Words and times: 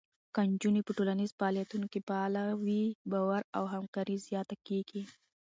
که 0.33 0.41
نجونې 0.51 0.81
په 0.85 0.91
ټولنیزو 0.97 1.37
فعالیتونو 1.39 1.85
کې 1.91 1.99
فعاله 2.07 2.43
وي، 2.63 2.83
باور 3.11 3.41
او 3.57 3.63
همکاري 3.73 4.15
زیاته 4.27 4.55
کېږي. 4.67 5.01